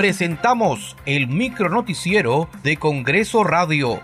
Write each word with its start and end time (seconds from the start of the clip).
presentamos 0.00 0.96
el 1.04 1.26
micronoticiero 1.26 2.48
de 2.62 2.78
Congreso 2.78 3.44
Radio. 3.44 4.00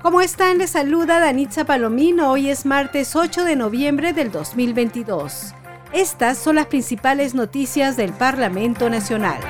¿Cómo 0.00 0.20
están? 0.20 0.58
Les 0.58 0.70
saluda 0.70 1.18
Danitza 1.18 1.64
Palomino. 1.64 2.30
Hoy 2.30 2.50
es 2.50 2.64
martes 2.66 3.16
8 3.16 3.44
de 3.44 3.56
noviembre 3.56 4.12
del 4.12 4.30
2022. 4.30 5.56
Estas 5.92 6.38
son 6.38 6.54
las 6.54 6.66
principales 6.66 7.34
noticias 7.34 7.96
del 7.96 8.12
Parlamento 8.12 8.88
Nacional. 8.90 9.40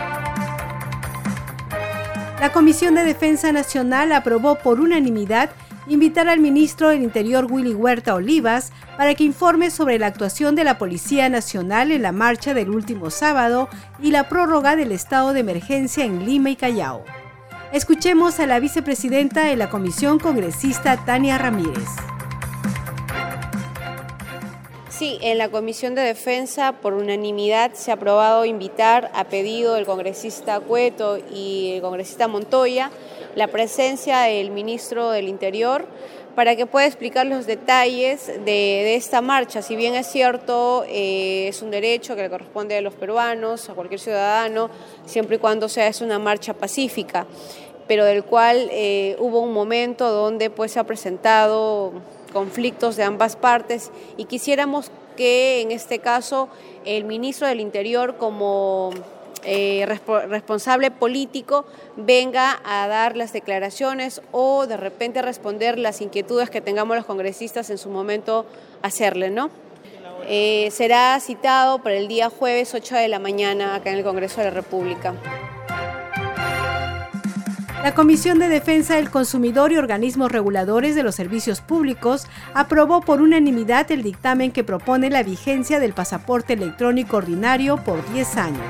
La 2.41 2.51
Comisión 2.51 2.95
de 2.95 3.05
Defensa 3.05 3.53
Nacional 3.53 4.13
aprobó 4.13 4.55
por 4.55 4.81
unanimidad 4.81 5.51
invitar 5.89 6.29
al 6.29 6.41
ministro 6.41 6.91
del 6.91 7.03
Interior 7.03 7.47
Willy 7.51 7.75
Huerta 7.75 8.15
Olivas 8.15 8.73
para 8.97 9.15
que 9.15 9.25
informe 9.25 9.71
sobre 9.71 9.99
la 9.99 10.07
actuación 10.07 10.55
de 10.55 10.65
la 10.65 10.79
Policía 10.79 11.29
Nacional 11.29 11.91
en 11.91 12.03
la 12.03 12.13
marcha 12.13 12.55
del 12.55 12.71
último 12.71 13.11
sábado 13.11 13.69
y 14.01 14.11
la 14.11 14.29
prórroga 14.29 14.77
del 14.77 14.93
estado 14.93 15.33
de 15.33 15.41
emergencia 15.41 16.05
en 16.05 16.27
Lima 16.27 16.51
y 16.51 16.57
Callao. 16.57 17.05
Escuchemos 17.73 18.41
a 18.41 18.47
la 18.47 18.61
vicepresidenta 18.61 19.45
de 19.45 19.57
la 19.57 19.69
Comisión 19.71 20.19
Congresista, 20.19 21.05
Tania 21.05 21.39
Ramírez. 21.39 21.89
Sí, 24.99 25.17
en 25.23 25.39
la 25.39 25.49
Comisión 25.49 25.95
de 25.95 26.03
Defensa, 26.03 26.73
por 26.73 26.93
unanimidad, 26.93 27.73
se 27.75 27.93
ha 27.93 27.95
aprobado 27.95 28.45
invitar, 28.45 29.13
a 29.15 29.29
pedido 29.29 29.75
del 29.75 29.87
congresista 29.87 30.59
Cueto 30.59 31.19
y 31.33 31.75
el 31.77 31.83
congresista 31.83 32.27
Montoya, 32.27 32.91
la 33.37 33.47
presencia 33.47 34.23
del 34.23 34.51
ministro 34.51 35.11
del 35.11 35.29
Interior 35.29 35.87
para 36.35 36.57
que 36.57 36.67
pueda 36.67 36.85
explicar 36.85 37.27
los 37.27 37.47
detalles 37.47 38.27
de, 38.45 38.97
esta 38.97 39.21
marcha. 39.21 39.63
Si 39.63 39.77
bien 39.77 39.95
es 39.95 40.09
cierto, 40.09 40.85
eh, 40.89 41.47
es 41.47 41.63
un 41.63 41.71
derecho 41.71 42.17
que 42.17 42.23
le 42.23 42.29
corresponde 42.29 42.77
a 42.77 42.81
los 42.81 42.95
peruanos, 42.95 43.71
a 43.71 43.75
cualquier 43.75 44.01
ciudadano, 44.01 44.69
siempre 45.07 45.37
y 45.37 45.39
cuando 45.39 45.69
sea 45.69 45.93
una 46.01 46.19
marcha 46.19 46.55
pacífica, 46.55 47.25
pero 47.87 48.05
del 48.05 48.25
cual 48.25 48.69
eh, 48.73 49.15
hubo 49.21 49.39
un 49.39 49.53
momento 49.53 50.11
donde 50.11 50.51
pues, 50.51 50.73
se 50.73 50.81
ha 50.81 50.85
presentado 50.85 51.93
conflictos 52.33 52.97
de 52.97 53.05
ambas 53.05 53.37
partes 53.37 53.91
y 54.17 54.25
quisiéramos 54.25 54.91
que 55.17 55.61
en 55.61 55.73
este 55.73 55.99
caso 55.99 56.49
el 56.85 57.05
ministro 57.05 57.49
del 57.49 57.61
Interior 57.61 58.17
como 58.17 58.91
eh, 59.45 59.87
responsable 60.29 60.91
político 60.91 61.65
venga 61.97 62.61
a 62.65 62.87
dar 62.89 63.17
las 63.17 63.33
declaraciones 63.33 64.21
o 64.33 64.67
de 64.67 64.77
repente 64.77 65.23
responder 65.23 65.79
las 65.79 66.01
inquietudes 66.01 66.51
que 66.51 66.61
tengamos 66.61 66.97
los 66.97 67.07
congresistas 67.07 67.71
en 67.71 67.79
su 67.79 67.89
momento 67.89 68.47
hacerle, 68.83 69.31
¿no? 69.31 69.51
Eh, 70.27 70.69
será 70.73 71.19
citado 71.21 71.83
para 71.83 71.97
el 71.97 72.09
día 72.09 72.31
jueves 72.31 72.75
8 72.75 72.97
de 72.97 73.09
la 73.09 73.19
mañana 73.19 73.75
acá 73.75 73.91
en 73.91 73.99
el 73.99 74.05
Congreso 74.05 74.41
de 74.41 74.49
la 74.49 74.51
República. 74.51 75.15
La 77.83 77.95
Comisión 77.95 78.41
de 78.41 78.49
Defensa 78.49 78.97
del 78.97 79.09
Consumidor 79.09 79.71
y 79.71 79.77
organismos 79.77 80.33
reguladores 80.33 80.97
de 80.97 81.05
los 81.05 81.15
servicios 81.15 81.61
públicos 81.61 82.27
aprobó 82.53 83.01
por 83.03 83.23
unanimidad 83.23 83.91
el 83.93 84.03
dictamen 84.03 84.51
que 84.51 84.65
propone 84.65 85.11
la 85.11 85.23
vigencia 85.23 85.79
del 85.79 85.95
pasaporte 85.95 86.55
electrónico 86.55 87.19
ordinario 87.19 87.83
por 87.85 88.05
10 88.13 88.37
años. 88.37 88.67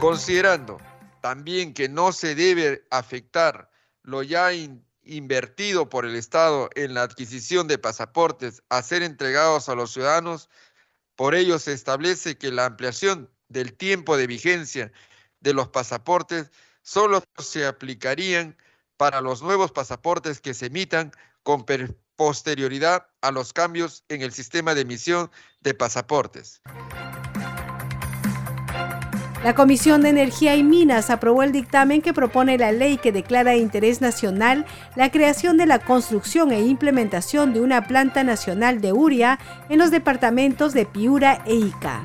Considerando 0.00 0.80
también 1.20 1.72
que 1.72 1.88
no 1.88 2.10
se 2.10 2.34
debe 2.34 2.84
afectar 2.90 3.70
lo 4.02 4.24
ya 4.24 4.50
invertido 5.04 5.88
por 5.88 6.04
el 6.04 6.16
Estado 6.16 6.68
en 6.74 6.94
la 6.94 7.02
adquisición 7.02 7.68
de 7.68 7.78
pasaportes 7.78 8.64
a 8.68 8.82
ser 8.82 9.04
entregados 9.04 9.68
a 9.68 9.76
los 9.76 9.92
ciudadanos, 9.92 10.50
por 11.14 11.36
ello 11.36 11.60
se 11.60 11.72
establece 11.72 12.36
que 12.36 12.50
la 12.50 12.66
ampliación 12.66 13.30
del 13.48 13.74
tiempo 13.74 14.16
de 14.16 14.26
vigencia 14.26 14.92
de 15.42 15.52
los 15.52 15.68
pasaportes 15.68 16.50
solo 16.82 17.22
se 17.38 17.66
aplicarían 17.66 18.56
para 18.96 19.20
los 19.20 19.42
nuevos 19.42 19.72
pasaportes 19.72 20.40
que 20.40 20.54
se 20.54 20.66
emitan 20.66 21.12
con 21.42 21.66
posterioridad 22.16 23.06
a 23.20 23.30
los 23.30 23.52
cambios 23.52 24.04
en 24.08 24.22
el 24.22 24.32
sistema 24.32 24.74
de 24.74 24.82
emisión 24.82 25.30
de 25.60 25.74
pasaportes. 25.74 26.62
La 29.42 29.56
Comisión 29.56 30.02
de 30.02 30.10
Energía 30.10 30.54
y 30.54 30.62
Minas 30.62 31.10
aprobó 31.10 31.42
el 31.42 31.50
dictamen 31.50 32.00
que 32.00 32.14
propone 32.14 32.58
la 32.58 32.70
ley 32.70 32.96
que 32.96 33.10
declara 33.10 33.50
de 33.50 33.56
interés 33.56 34.00
nacional 34.00 34.66
la 34.94 35.10
creación 35.10 35.56
de 35.56 35.66
la 35.66 35.80
construcción 35.80 36.52
e 36.52 36.60
implementación 36.60 37.52
de 37.52 37.60
una 37.60 37.88
planta 37.88 38.22
nacional 38.22 38.80
de 38.80 38.92
uria 38.92 39.40
en 39.68 39.80
los 39.80 39.90
departamentos 39.90 40.74
de 40.74 40.86
Piura 40.86 41.42
e 41.44 41.56
Ica. 41.56 42.04